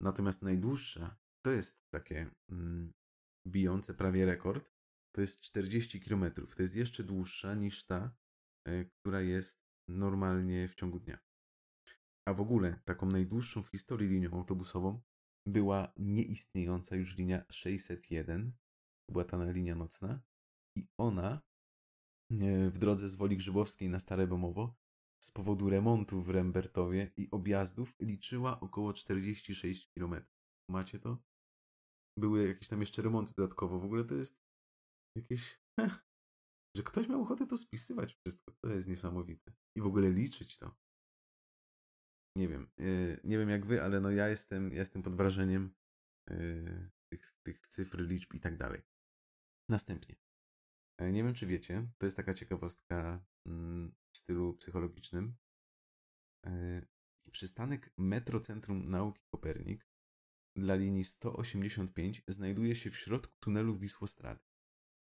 Natomiast 0.00 0.42
najdłuższa 0.42 1.16
to 1.42 1.50
jest 1.50 1.80
takie 1.90 2.30
mm, 2.50 2.92
bijące 3.46 3.94
prawie 3.94 4.26
rekord. 4.26 4.72
To 5.14 5.20
jest 5.20 5.40
40 5.40 6.00
km. 6.00 6.30
To 6.56 6.62
jest 6.62 6.76
jeszcze 6.76 7.04
dłuższa 7.04 7.54
niż 7.54 7.84
ta, 7.84 8.16
y, 8.68 8.90
która 9.00 9.20
jest 9.20 9.68
normalnie 9.88 10.68
w 10.68 10.74
ciągu 10.74 11.00
dnia. 11.00 11.18
A 12.28 12.34
w 12.34 12.40
ogóle 12.40 12.80
taką 12.84 13.06
najdłuższą 13.06 13.62
w 13.62 13.68
historii 13.68 14.08
linią 14.08 14.30
autobusową 14.32 15.00
była 15.46 15.92
nieistniejąca 15.96 16.96
już 16.96 17.16
linia 17.16 17.44
601. 17.50 18.52
To 19.06 19.12
była 19.12 19.24
ta 19.24 19.50
linia 19.52 19.74
nocna. 19.74 20.20
I 20.76 20.86
ona 20.98 21.40
e, 22.30 22.70
w 22.70 22.78
drodze 22.78 23.08
z 23.08 23.14
Woli 23.14 23.36
Grzybowskiej 23.36 23.88
na 23.88 24.00
Stare 24.00 24.26
Bemowo 24.26 24.76
z 25.20 25.30
powodu 25.30 25.70
remontu 25.70 26.22
w 26.22 26.30
Rembertowie 26.30 27.10
i 27.16 27.30
objazdów 27.30 27.96
liczyła 28.00 28.60
około 28.60 28.92
46 28.92 29.90
km. 29.94 30.14
Macie 30.70 30.98
to? 30.98 31.18
Były 32.18 32.48
jakieś 32.48 32.68
tam 32.68 32.80
jeszcze 32.80 33.02
remonty 33.02 33.32
dodatkowo. 33.36 33.78
W 33.78 33.84
ogóle 33.84 34.04
to 34.04 34.14
jest 34.14 34.40
jakieś 35.16 35.60
że 36.76 36.82
ktoś 36.82 37.08
miał 37.08 37.22
ochotę 37.22 37.46
to 37.46 37.56
spisywać 37.56 38.14
wszystko. 38.14 38.52
To 38.60 38.68
jest 38.68 38.88
niesamowite. 38.88 39.52
I 39.76 39.80
w 39.80 39.86
ogóle 39.86 40.10
liczyć 40.10 40.58
to. 40.58 40.76
Nie 42.36 42.48
wiem. 42.48 42.70
Yy, 42.78 43.20
nie 43.24 43.38
wiem 43.38 43.48
jak 43.48 43.66
wy, 43.66 43.82
ale 43.82 44.00
no 44.00 44.10
ja 44.10 44.28
jestem, 44.28 44.72
ja 44.72 44.78
jestem 44.78 45.02
pod 45.02 45.16
wrażeniem 45.16 45.74
yy, 46.30 46.90
tych, 47.12 47.32
tych 47.42 47.66
cyfr, 47.66 48.00
liczb 48.00 48.34
i 48.34 48.40
tak 48.40 48.56
dalej. 48.56 48.82
Następnie. 49.68 50.16
Yy, 51.00 51.12
nie 51.12 51.24
wiem, 51.24 51.34
czy 51.34 51.46
wiecie, 51.46 51.88
to 51.98 52.06
jest 52.06 52.16
taka 52.16 52.34
ciekawostka 52.34 53.24
mm, 53.46 53.94
w 54.12 54.18
stylu 54.18 54.54
psychologicznym. 54.54 55.36
Przystanek 57.32 57.92
Metrocentrum 57.96 58.84
Nauki 58.84 59.20
Kopernik 59.30 59.88
dla 60.56 60.74
linii 60.74 61.04
185 61.04 62.22
znajduje 62.28 62.76
się 62.76 62.90
w 62.90 62.96
środku 62.96 63.38
tunelu 63.40 63.78
Wisłostrady. 63.78 64.44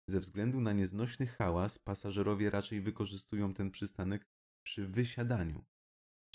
Ze 0.09 0.21
względu 0.21 0.61
na 0.61 0.73
nieznośny 0.73 1.27
hałas 1.27 1.79
pasażerowie 1.79 2.51
raczej 2.51 2.81
wykorzystują 2.81 3.55
ten 3.55 3.71
przystanek 3.71 4.27
przy 4.63 4.89
wysiadaniu. 4.89 5.65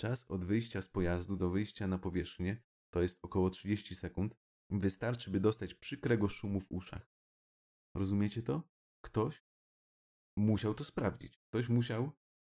Czas 0.00 0.24
od 0.30 0.44
wyjścia 0.44 0.82
z 0.82 0.88
pojazdu 0.88 1.36
do 1.36 1.50
wyjścia 1.50 1.86
na 1.86 1.98
powierzchnię, 1.98 2.62
to 2.90 3.02
jest 3.02 3.24
około 3.24 3.50
30 3.50 3.94
sekund, 3.94 4.36
wystarczy, 4.70 5.30
by 5.30 5.40
dostać 5.40 5.74
przykrego 5.74 6.28
szumu 6.28 6.60
w 6.60 6.72
uszach. 6.72 7.10
Rozumiecie 7.94 8.42
to? 8.42 8.75
Ktoś 9.06 9.44
musiał 10.38 10.74
to 10.74 10.84
sprawdzić. 10.84 11.38
Ktoś 11.38 11.68
musiał 11.68 12.12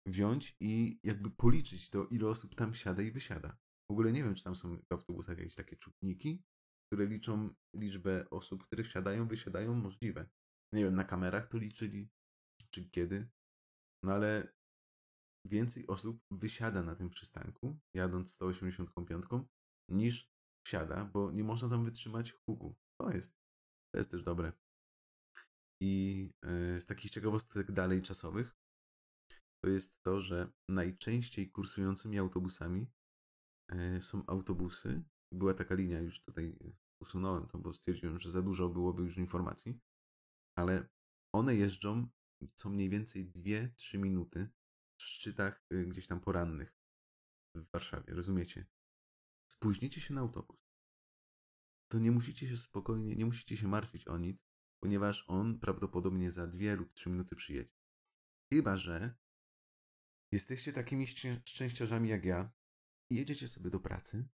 wziąć 0.09 0.57
i 0.61 1.01
jakby 1.03 1.31
policzyć 1.31 1.91
to, 1.91 2.07
ile 2.07 2.29
osób 2.29 2.55
tam 2.55 2.75
siada 2.75 3.03
i 3.03 3.11
wysiada. 3.11 3.57
W 3.91 3.93
ogóle 3.93 4.13
nie 4.13 4.25
wiem, 4.25 4.35
czy 4.35 4.45
tam 4.45 4.57
są 4.57 4.77
w 4.77 4.93
autobusach 4.93 5.39
jakieś 5.39 5.55
takie 5.55 5.77
czutniki, 5.77 6.43
które 6.87 7.07
liczą 7.07 7.55
liczbę 7.77 8.31
osób, 8.31 8.67
które 8.67 8.85
wsiadają, 8.85 9.29
wysiadają, 9.29 9.75
możliwe 9.75 10.29
nie 10.73 10.85
wiem, 10.85 10.95
na 10.95 11.05
kamerach 11.05 11.47
to 11.47 11.59
liczyli, 11.59 12.09
czy 12.71 12.91
kiedy. 12.91 13.29
No 14.03 14.13
ale 14.13 14.55
więcej 15.47 15.87
osób 15.87 16.21
wysiada 16.31 16.83
na 16.83 16.95
tym 16.95 17.11
przystanku, 17.11 17.79
jadąc 17.95 18.33
185, 18.33 19.25
niż 19.91 20.31
wsiada, 20.67 21.05
bo 21.05 21.31
nie 21.31 21.45
można 21.45 21.69
tam 21.69 21.85
wytrzymać 21.85 22.33
huku. 22.33 22.77
To 23.01 23.11
jest, 23.11 23.33
to 23.95 23.99
jest 23.99 24.11
też 24.11 24.23
dobre. 24.23 24.53
I 25.87 26.31
e, 26.43 26.81
z 26.81 26.87
takich 26.87 27.11
ciekawostek 27.11 27.73
dalej 27.73 28.03
czasowych, 28.03 28.57
to 29.65 29.71
jest 29.71 30.03
to, 30.03 30.21
że 30.21 30.53
najczęściej 30.69 31.51
kursującymi 31.51 32.19
autobusami 32.19 32.87
e, 33.69 34.01
są 34.01 34.27
autobusy. 34.27 35.03
Była 35.33 35.55
taka 35.55 35.75
linia, 35.75 36.01
już 36.01 36.21
tutaj 36.21 36.59
usunąłem 37.03 37.47
to, 37.47 37.59
bo 37.59 37.73
stwierdziłem, 37.73 38.21
że 38.21 38.31
za 38.31 38.43
dużo 38.43 38.69
byłoby 38.69 39.03
już 39.03 39.17
informacji 39.17 39.81
ale 40.59 40.89
one 41.35 41.55
jeżdżą 41.55 42.09
co 42.55 42.71
mniej 42.71 42.89
więcej 42.89 43.33
2-3 43.33 43.99
minuty 43.99 44.49
w 45.01 45.05
szczytach 45.05 45.65
y, 45.73 45.87
gdzieś 45.87 46.07
tam 46.07 46.21
porannych 46.21 46.77
w 47.55 47.71
Warszawie, 47.73 48.15
rozumiecie? 48.15 48.67
Spóźnicie 49.53 50.01
się 50.01 50.15
na 50.15 50.21
autobus. 50.21 50.57
To 51.89 51.99
nie 51.99 52.11
musicie 52.11 52.49
się 52.49 52.57
spokojnie, 52.57 53.17
nie 53.17 53.27
musicie 53.27 53.57
się 53.57 53.69
martwić 53.69 54.09
o 54.09 54.19
nic, 54.19 54.46
ponieważ 54.83 55.25
on 55.29 55.59
prawdopodobnie 55.59 56.31
za 56.31 56.47
2 56.47 56.75
lub 56.75 56.93
3 56.93 57.11
minuty 57.11 57.37
przyjedzie. 57.37 57.75
Chyba, 58.53 58.77
że 58.77 59.15
jesteście 60.33 60.73
takimi 60.73 61.07
szczęściarzami 61.45 62.09
jak 62.09 62.25
ja 62.25 62.53
jedziecie 63.11 63.49
sobie 63.49 63.71
do 63.71 63.81
pracy 63.81 64.29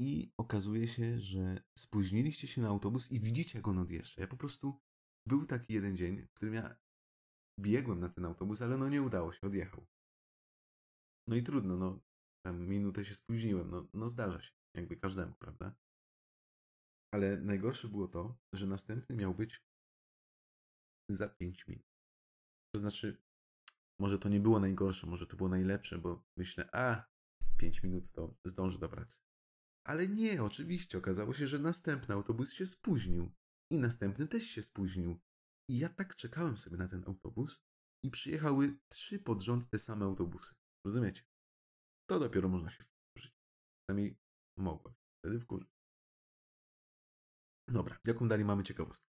i 0.00 0.32
okazuje 0.36 0.88
się, 0.88 1.18
że 1.18 1.62
spóźniliście 1.78 2.48
się 2.48 2.60
na 2.60 2.68
autobus 2.68 3.10
i 3.10 3.20
widzicie, 3.20 3.58
jak 3.58 3.68
on 3.68 3.78
odjeżdża. 3.78 4.20
Ja 4.20 4.28
po 4.28 4.36
prostu 4.36 4.80
był 5.26 5.46
taki 5.46 5.74
jeden 5.74 5.96
dzień, 5.96 6.26
w 6.26 6.34
którym 6.34 6.54
ja 6.54 6.76
biegłem 7.60 8.00
na 8.00 8.08
ten 8.08 8.24
autobus, 8.24 8.62
ale 8.62 8.78
no 8.78 8.88
nie 8.88 9.02
udało 9.02 9.32
się, 9.32 9.40
odjechał. 9.46 9.86
No 11.28 11.36
i 11.36 11.42
trudno, 11.42 11.76
no 11.76 12.00
tam 12.46 12.68
minutę 12.68 13.04
się 13.04 13.14
spóźniłem, 13.14 13.70
no, 13.70 13.88
no 13.94 14.08
zdarza 14.08 14.40
się, 14.40 14.52
jakby 14.74 14.96
każdemu, 14.96 15.34
prawda? 15.34 15.74
Ale 17.14 17.36
najgorsze 17.36 17.88
było 17.88 18.08
to, 18.08 18.38
że 18.52 18.66
następny 18.66 19.16
miał 19.16 19.34
być 19.34 19.62
za 21.10 21.28
5 21.28 21.66
minut. 21.68 21.86
To 22.74 22.80
znaczy, 22.80 23.22
może 24.00 24.18
to 24.18 24.28
nie 24.28 24.40
było 24.40 24.60
najgorsze, 24.60 25.06
może 25.06 25.26
to 25.26 25.36
było 25.36 25.48
najlepsze, 25.48 25.98
bo 25.98 26.24
myślę, 26.36 26.68
a 26.72 27.04
5 27.58 27.82
minut 27.82 28.12
to 28.12 28.34
zdążę 28.44 28.78
do 28.78 28.88
pracy. 28.88 29.20
Ale 29.86 30.08
nie, 30.08 30.42
oczywiście, 30.42 30.98
okazało 30.98 31.34
się, 31.34 31.46
że 31.46 31.58
następny 31.58 32.14
autobus 32.14 32.52
się 32.52 32.66
spóźnił. 32.66 33.32
I 33.72 33.78
następny 33.78 34.28
też 34.28 34.44
się 34.44 34.62
spóźnił. 34.62 35.20
I 35.70 35.78
ja 35.78 35.88
tak 35.88 36.16
czekałem 36.16 36.58
sobie 36.58 36.76
na 36.76 36.88
ten 36.88 37.04
autobus 37.06 37.62
i 38.04 38.10
przyjechały 38.10 38.78
trzy 38.88 39.18
pod 39.18 39.42
rząd 39.42 39.70
te 39.70 39.78
same 39.78 40.04
autobusy. 40.04 40.54
Rozumiecie? 40.86 41.22
To 42.10 42.18
dopiero 42.18 42.48
można 42.48 42.70
się 42.70 42.84
wkurzyć. 42.84 43.32
Przynajmniej 43.82 44.16
mogłem 44.58 44.94
wtedy 45.18 45.40
wkurzyć. 45.40 45.81
Dobra, 47.72 47.98
jaką 48.04 48.28
dalej 48.28 48.44
mamy 48.44 48.62
ciekawostkę? 48.62 49.06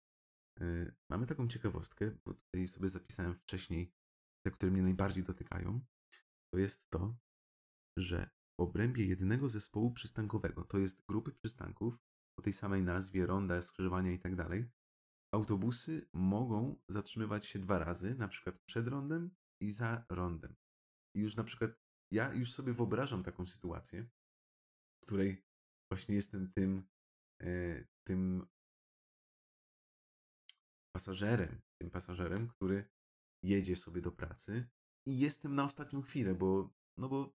Yy, 0.60 0.96
mamy 1.10 1.26
taką 1.26 1.48
ciekawostkę, 1.48 2.12
bo 2.26 2.34
tutaj 2.34 2.68
sobie 2.68 2.90
zapisałem 2.90 3.36
wcześniej 3.36 3.94
te, 4.46 4.52
które 4.52 4.72
mnie 4.72 4.82
najbardziej 4.82 5.24
dotykają. 5.24 5.82
To 6.54 6.60
jest 6.60 6.90
to, 6.90 7.18
że 7.98 8.30
w 8.60 8.64
obrębie 8.64 9.06
jednego 9.06 9.50
zespołu 9.50 9.92
przystankowego, 9.92 10.64
to 10.64 10.78
jest 10.78 11.06
grupy 11.10 11.32
przystanków 11.32 11.98
o 12.40 12.42
tej 12.42 12.54
samej 12.54 12.84
nazwie, 12.84 13.26
ronda, 13.26 13.62
skrzyżowania 13.62 14.12
i 14.12 14.20
tak 14.20 14.36
dalej, 14.36 14.70
autobusy 15.34 16.08
mogą 16.14 16.82
zatrzymywać 16.90 17.46
się 17.46 17.60
dwa 17.60 17.80
razy, 17.80 18.16
na 18.16 18.28
przykład 18.28 18.60
przed 18.66 18.88
rondem 18.88 19.36
i 19.62 19.72
za 19.72 20.06
rondem. 20.10 20.56
I 21.16 21.20
już 21.20 21.36
na 21.36 21.44
przykład 21.44 21.72
ja 22.12 22.34
już 22.34 22.54
sobie 22.54 22.74
wyobrażam 22.74 23.24
taką 23.24 23.46
sytuację, 23.46 24.04
w 25.02 25.06
której 25.06 25.46
właśnie 25.92 26.16
jestem 26.16 26.52
tym, 26.54 26.78
e, 26.78 26.97
tym 28.04 28.48
pasażerem, 30.96 31.62
tym 31.82 31.90
pasażerem, 31.90 32.48
który 32.48 32.90
jedzie 33.44 33.76
sobie 33.76 34.02
do 34.02 34.12
pracy 34.12 34.70
i 35.08 35.20
jestem 35.20 35.56
na 35.56 35.64
ostatnią 35.64 36.02
chwilę, 36.02 36.36
bo, 36.36 36.74
no 36.98 37.10
bo 37.10 37.34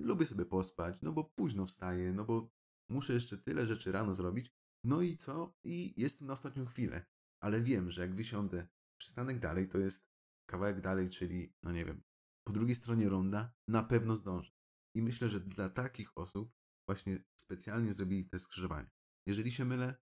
lubię 0.00 0.26
sobie 0.26 0.44
pospać, 0.44 1.02
no 1.02 1.12
bo 1.12 1.24
późno 1.24 1.66
wstaję, 1.66 2.12
no 2.12 2.24
bo 2.24 2.50
muszę 2.90 3.12
jeszcze 3.12 3.38
tyle 3.38 3.66
rzeczy 3.66 3.92
rano 3.92 4.14
zrobić, 4.14 4.52
no 4.84 5.02
i 5.02 5.16
co? 5.16 5.54
I 5.64 6.00
jestem 6.00 6.26
na 6.26 6.32
ostatnią 6.32 6.66
chwilę, 6.66 7.06
ale 7.40 7.62
wiem, 7.62 7.90
że 7.90 8.02
jak 8.02 8.14
wysiądę 8.14 8.68
przystanek 9.00 9.38
dalej, 9.38 9.68
to 9.68 9.78
jest 9.78 10.06
kawałek 10.50 10.80
dalej, 10.80 11.10
czyli, 11.10 11.54
no 11.62 11.72
nie 11.72 11.84
wiem, 11.84 12.02
po 12.46 12.52
drugiej 12.52 12.74
stronie 12.74 13.08
ronda, 13.08 13.52
na 13.68 13.82
pewno 13.82 14.16
zdążę. 14.16 14.52
I 14.96 15.02
myślę, 15.02 15.28
że 15.28 15.40
dla 15.40 15.68
takich 15.68 16.18
osób 16.18 16.52
właśnie 16.92 17.24
specjalnie 17.36 17.92
zrobili 17.92 18.28
te 18.28 18.38
skrzyżowania. 18.38 18.90
Jeżeli 19.26 19.52
się 19.52 19.64
mylę, 19.64 19.94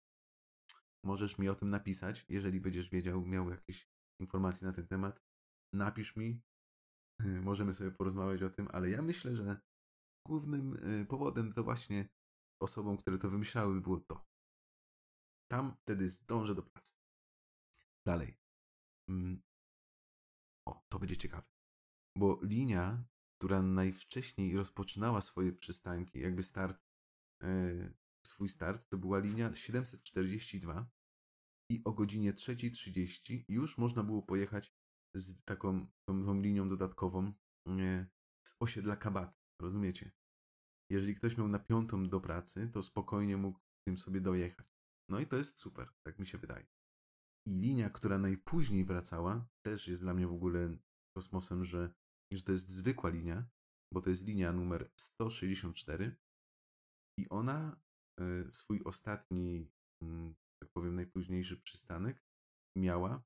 możesz 1.04 1.38
mi 1.38 1.50
o 1.50 1.56
tym 1.56 1.70
napisać, 1.70 2.26
jeżeli 2.30 2.62
będziesz 2.62 2.90
wiedział, 2.90 3.26
miał 3.26 3.50
jakieś 3.50 3.90
informacje 4.20 4.68
na 4.68 4.74
ten 4.74 4.88
temat, 4.88 5.22
napisz 5.74 6.16
mi, 6.16 6.42
możemy 7.50 7.74
sobie 7.74 7.92
porozmawiać 7.92 8.44
o 8.44 8.50
tym, 8.50 8.68
ale 8.72 8.90
ja 8.90 9.02
myślę, 9.02 9.36
że 9.36 9.62
głównym 10.28 10.74
y, 11.02 11.06
powodem 11.06 11.54
to 11.54 11.64
właśnie 11.64 12.10
osobom, 12.62 12.98
które 12.98 13.18
to 13.18 13.30
wymyślały, 13.30 13.82
było 13.82 14.00
to. 14.00 14.26
Tam 15.52 15.76
wtedy 15.82 16.10
zdążę 16.10 16.56
do 16.56 16.64
pracy. 16.64 16.94
Dalej. 18.06 18.38
Mm. 19.10 19.42
O, 20.68 20.86
to 20.90 21.00
będzie 21.00 21.18
ciekawe. 21.18 21.48
Bo 22.18 22.40
linia, 22.44 23.04
która 23.40 23.62
najwcześniej 23.62 24.56
rozpoczynała 24.56 25.22
swoje 25.22 25.54
przystanki, 25.54 26.20
jakby 26.20 26.44
start, 26.44 26.84
e, 27.44 27.94
swój 28.26 28.50
start, 28.50 28.90
to 28.90 28.98
była 28.98 29.20
linia 29.20 29.56
742 29.56 30.90
i 31.72 31.82
o 31.86 31.94
godzinie 31.94 32.34
3.30 32.34 33.44
już 33.48 33.78
można 33.78 34.04
było 34.04 34.22
pojechać 34.22 34.74
z 35.16 35.44
taką 35.46 35.88
tą, 36.06 36.26
tą 36.26 36.42
linią 36.42 36.70
dodatkową 36.70 37.34
e, 37.68 38.08
z 38.48 38.56
osiedla 38.60 38.96
Kabat. 38.96 39.40
Rozumiecie? 39.62 40.12
Jeżeli 40.92 41.16
ktoś 41.16 41.38
miał 41.38 41.48
na 41.48 41.60
piątą 41.60 42.10
do 42.10 42.22
pracy, 42.22 42.70
to 42.74 42.84
spokojnie 42.84 43.38
mógł 43.38 43.60
tym 43.88 43.98
sobie 43.98 44.22
dojechać. 44.22 44.68
No 45.10 45.20
i 45.20 45.28
to 45.28 45.38
jest 45.38 45.60
super, 45.60 45.94
tak 46.06 46.20
mi 46.20 46.28
się 46.28 46.38
wydaje. 46.38 46.68
I 47.48 47.52
linia, 47.52 47.90
która 47.90 48.18
najpóźniej 48.18 48.86
wracała, 48.86 49.48
też 49.66 49.88
jest 49.88 50.02
dla 50.02 50.14
mnie 50.14 50.28
w 50.28 50.34
ogóle 50.34 50.78
kosmosem, 51.16 51.66
że, 51.66 51.94
że 52.38 52.44
to 52.44 52.52
jest 52.52 52.70
zwykła 52.70 53.10
linia, 53.10 53.50
bo 53.94 54.02
to 54.02 54.10
jest 54.10 54.28
linia 54.28 54.54
numer 54.54 54.92
164 55.00 56.16
i 57.20 57.30
ona 57.30 57.82
y, 58.22 58.52
swój 58.52 58.82
ostatni, 58.86 59.72
y, 60.04 60.36
tak 60.62 60.72
powiem, 60.72 60.96
najpóźniejszy 60.96 61.62
przystanek 61.62 62.24
miała 62.78 63.24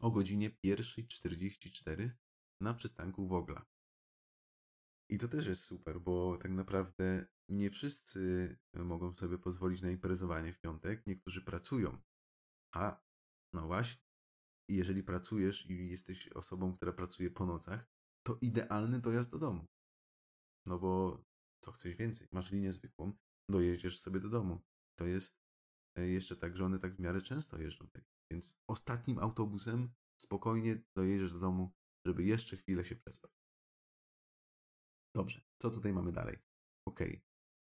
o 0.00 0.10
godzinie 0.10 0.50
1.44 0.50 2.10
na 2.60 2.74
przystanku 2.74 3.28
Wogla. 3.28 3.66
I 5.10 5.18
to 5.18 5.28
też 5.28 5.46
jest 5.46 5.64
super, 5.64 6.00
bo 6.00 6.38
tak 6.38 6.50
naprawdę 6.50 7.26
nie 7.48 7.70
wszyscy 7.70 8.56
mogą 8.74 9.14
sobie 9.14 9.38
pozwolić 9.38 9.82
na 9.82 9.90
imprezowanie 9.90 10.52
w 10.52 10.60
piątek. 10.60 11.06
Niektórzy 11.06 11.42
pracują. 11.42 11.98
A, 12.74 13.00
no 13.52 13.66
właśnie. 13.66 14.02
Jeżeli 14.68 15.02
pracujesz 15.02 15.66
i 15.66 15.88
jesteś 15.88 16.28
osobą, 16.28 16.72
która 16.72 16.92
pracuje 16.92 17.30
po 17.30 17.46
nocach, 17.46 17.95
to 18.26 18.38
idealny 18.40 19.00
dojazd 19.00 19.30
do 19.30 19.38
domu. 19.38 19.66
No 20.66 20.78
bo 20.78 21.22
co 21.64 21.72
chcesz 21.72 21.94
więcej? 21.94 22.28
Masz 22.32 22.50
linię 22.50 22.72
zwykłą, 22.72 23.12
dojeździesz 23.50 24.00
sobie 24.00 24.20
do 24.20 24.28
domu. 24.28 24.60
To 24.98 25.06
jest 25.06 25.34
e, 25.98 26.08
jeszcze 26.08 26.36
tak, 26.36 26.56
że 26.56 26.64
one 26.64 26.78
tak 26.78 26.96
w 26.96 27.00
miarę 27.00 27.22
często 27.22 27.58
jeżdżą. 27.58 27.88
Więc 28.32 28.54
ostatnim 28.70 29.18
autobusem 29.18 29.92
spokojnie 30.22 30.82
dojedziesz 30.96 31.32
do 31.32 31.38
domu, 31.38 31.72
żeby 32.06 32.24
jeszcze 32.24 32.56
chwilę 32.56 32.84
się 32.84 32.96
przespać. 32.96 33.30
Dobrze, 35.14 35.40
co 35.62 35.70
tutaj 35.70 35.92
mamy 35.92 36.12
dalej? 36.12 36.38
Ok. 36.88 37.00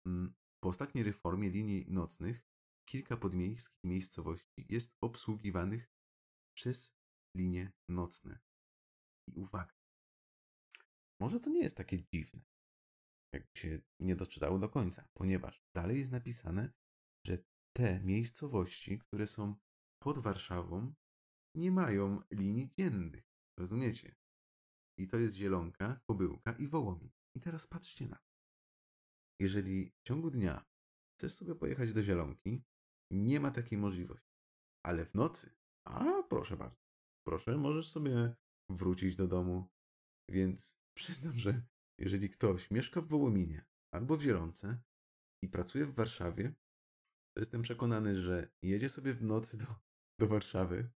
Mm, 0.06 0.34
po 0.62 0.68
ostatniej 0.68 1.04
reformie 1.04 1.50
linii 1.50 1.86
nocnych 1.88 2.42
kilka 2.88 3.16
podmiejskich 3.16 3.84
miejscowości 3.84 4.66
jest 4.68 4.96
obsługiwanych 5.00 5.90
przez 6.56 6.94
linie 7.36 7.72
nocne. 7.88 8.38
I 9.28 9.32
uwaga, 9.32 9.77
może 11.20 11.40
to 11.40 11.50
nie 11.50 11.60
jest 11.60 11.76
takie 11.76 12.02
dziwne, 12.02 12.40
jak 13.34 13.56
się 13.56 13.80
nie 14.00 14.16
doczytało 14.16 14.58
do 14.58 14.68
końca, 14.68 15.08
ponieważ 15.12 15.62
dalej 15.74 15.98
jest 15.98 16.12
napisane, 16.12 16.72
że 17.26 17.38
te 17.76 18.00
miejscowości, 18.00 18.98
które 18.98 19.26
są 19.26 19.54
pod 20.02 20.18
Warszawą, 20.18 20.94
nie 21.56 21.70
mają 21.70 22.22
linii 22.30 22.70
dziennych. 22.78 23.24
Rozumiecie? 23.58 24.14
I 24.98 25.08
to 25.08 25.16
jest 25.16 25.34
Zielonka, 25.34 26.00
Kobyłka 26.06 26.52
i 26.52 26.66
Wołomin. 26.66 27.10
I 27.36 27.40
teraz 27.40 27.66
patrzcie 27.66 28.06
na 28.06 28.16
to. 28.16 28.32
Jeżeli 29.40 29.90
w 29.90 30.02
ciągu 30.02 30.30
dnia 30.30 30.64
chcesz 31.14 31.34
sobie 31.34 31.54
pojechać 31.54 31.92
do 31.92 32.02
Zielonki, 32.02 32.62
nie 33.10 33.40
ma 33.40 33.50
takiej 33.50 33.78
możliwości. 33.78 34.38
Ale 34.86 35.04
w 35.04 35.14
nocy, 35.14 35.54
a 35.86 36.22
proszę 36.28 36.56
bardzo, 36.56 36.82
proszę, 37.26 37.56
możesz 37.56 37.90
sobie 37.90 38.34
wrócić 38.70 39.16
do 39.16 39.28
domu. 39.28 39.68
Więc 40.30 40.78
przyznam, 40.98 41.38
że 41.38 41.62
jeżeli 41.98 42.30
ktoś 42.30 42.70
mieszka 42.70 43.00
w 43.00 43.08
Wołominie 43.08 43.64
albo 43.94 44.16
w 44.16 44.22
Zielonce 44.22 44.78
i 45.44 45.48
pracuje 45.48 45.86
w 45.86 45.94
Warszawie, 45.94 46.54
to 47.34 47.40
jestem 47.40 47.62
przekonany, 47.62 48.16
że 48.16 48.50
jedzie 48.62 48.88
sobie 48.88 49.14
w 49.14 49.22
nocy 49.22 49.58
do, 49.58 49.66
do 50.20 50.28
Warszawy, 50.28 50.90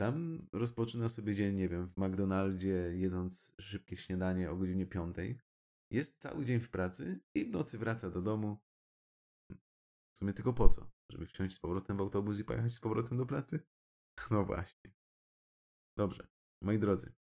tam 0.00 0.46
rozpoczyna 0.52 1.08
sobie 1.08 1.34
dzień, 1.34 1.56
nie 1.56 1.68
wiem, 1.68 1.88
w 1.88 1.96
McDonaldzie, 1.96 2.90
jedząc 2.94 3.54
szybkie 3.60 3.96
śniadanie 3.96 4.50
o 4.50 4.56
godzinie 4.56 4.86
5, 4.86 5.16
jest 5.92 6.18
cały 6.18 6.44
dzień 6.44 6.60
w 6.60 6.70
pracy 6.70 7.20
i 7.34 7.44
w 7.44 7.50
nocy 7.50 7.78
wraca 7.78 8.10
do 8.10 8.22
domu. 8.22 8.58
W 10.14 10.18
sumie 10.18 10.32
tylko 10.32 10.52
po 10.52 10.68
co? 10.68 10.90
Żeby 11.12 11.26
wsiąść 11.26 11.54
z 11.54 11.58
powrotem 11.58 11.96
w 11.96 12.00
autobus 12.00 12.38
i 12.38 12.44
pojechać 12.44 12.72
z 12.72 12.80
powrotem 12.80 13.18
do 13.18 13.26
pracy? 13.26 13.60
No 14.30 14.44
właśnie. 14.44 14.90
Dobrze, 15.96 16.26
moi 16.62 16.78
drodzy. 16.78 17.25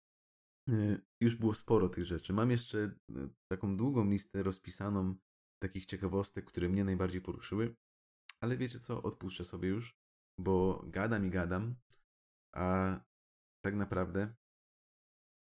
E, 0.70 1.00
już 1.22 1.36
było 1.36 1.54
sporo 1.54 1.90
tych 1.90 2.06
rzeczy. 2.06 2.34
Mam 2.34 2.52
jeszcze 2.52 2.78
e, 2.80 3.30
taką 3.52 3.78
długą 3.78 4.10
listę 4.10 4.44
rozpisaną 4.44 5.16
takich 5.64 5.86
ciekawostek, 5.86 6.46
które 6.46 6.70
mnie 6.70 6.84
najbardziej 6.84 7.22
poruszyły. 7.22 7.76
Ale 8.42 8.58
wiecie 8.58 8.80
co? 8.80 9.04
Odpuszczę 9.04 9.46
sobie 9.46 9.70
już, 9.70 9.98
bo 10.40 10.84
gadam 10.88 11.26
i 11.26 11.30
gadam, 11.30 11.76
a 12.56 13.00
tak 13.66 13.76
naprawdę 13.76 14.36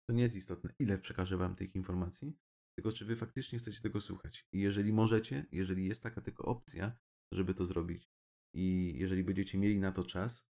to 0.09 0.13
nie 0.13 0.23
jest 0.23 0.35
istotne, 0.35 0.73
ile 0.79 0.97
przekażę 0.97 1.37
wam 1.37 1.55
tych 1.55 1.75
informacji, 1.75 2.37
tylko 2.77 2.91
czy 2.91 3.05
wy 3.05 3.15
faktycznie 3.15 3.59
chcecie 3.59 3.81
tego 3.81 4.01
słuchać. 4.01 4.47
I 4.53 4.59
jeżeli 4.59 4.93
możecie, 4.93 5.45
jeżeli 5.51 5.87
jest 5.87 6.03
taka 6.03 6.21
tylko 6.21 6.45
opcja, 6.45 6.97
żeby 7.33 7.53
to 7.53 7.65
zrobić 7.65 8.09
i 8.55 8.93
jeżeli 8.97 9.23
będziecie 9.23 9.57
mieli 9.57 9.79
na 9.79 9.91
to 9.91 10.03
czas, 10.03 10.45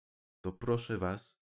to 0.43 0.51
proszę 0.51 0.97
was 0.97 1.39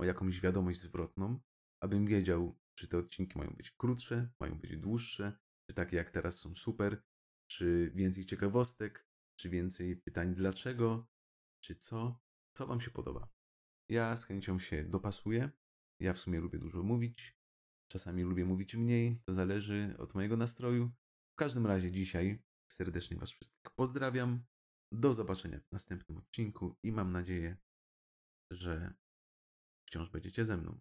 o 0.00 0.04
jakąś 0.04 0.40
wiadomość 0.40 0.80
zwrotną, 0.80 1.40
abym 1.80 2.06
wiedział, 2.06 2.58
czy 2.74 2.88
te 2.88 2.98
odcinki 2.98 3.38
mają 3.38 3.50
być 3.50 3.70
krótsze, 3.70 4.30
mają 4.40 4.58
być 4.58 4.76
dłuższe, 4.76 5.38
czy 5.66 5.74
takie 5.74 5.96
jak 5.96 6.10
teraz 6.10 6.38
są 6.38 6.54
super, 6.54 7.02
czy 7.50 7.92
więcej 7.94 8.26
ciekawostek, 8.26 9.06
czy 9.38 9.50
więcej 9.50 9.96
pytań 9.96 10.34
dlaczego, 10.34 11.08
czy 11.64 11.74
co, 11.74 12.20
co 12.56 12.66
Wam 12.66 12.80
się 12.80 12.90
podoba. 12.90 13.28
Ja 13.88 14.16
z 14.16 14.24
chęcią 14.24 14.58
się 14.58 14.84
dopasuję. 14.84 15.50
Ja 16.00 16.12
w 16.12 16.18
sumie 16.18 16.40
lubię 16.40 16.58
dużo 16.58 16.82
mówić. 16.82 17.38
Czasami 17.90 18.22
lubię 18.22 18.44
mówić 18.44 18.74
mniej, 18.74 19.20
to 19.24 19.32
zależy 19.32 19.94
od 19.98 20.14
mojego 20.14 20.36
nastroju. 20.36 20.90
W 21.32 21.36
każdym 21.36 21.66
razie 21.66 21.92
dzisiaj 21.92 22.42
serdecznie 22.72 23.16
Was 23.16 23.30
wszystkich 23.30 23.70
pozdrawiam. 23.76 24.44
Do 24.92 25.14
zobaczenia 25.14 25.60
w 25.60 25.72
następnym 25.72 26.18
odcinku 26.18 26.76
i 26.82 26.92
mam 26.92 27.12
nadzieję, 27.12 27.56
że 28.50 28.94
wciąż 29.86 30.10
będziecie 30.10 30.44
ze 30.44 30.56
mną. 30.56 30.80